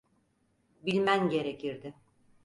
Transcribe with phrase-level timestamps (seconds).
[0.85, 1.93] Bilmen gerekirdi.